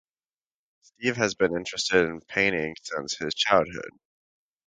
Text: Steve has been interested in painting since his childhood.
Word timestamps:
Steve 0.81 1.15
has 1.15 1.35
been 1.35 1.55
interested 1.55 2.05
in 2.09 2.21
painting 2.21 2.75
since 2.81 3.17
his 3.17 3.35
childhood. 3.35 3.91